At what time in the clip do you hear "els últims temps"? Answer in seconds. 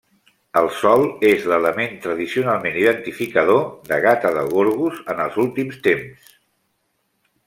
5.27-6.33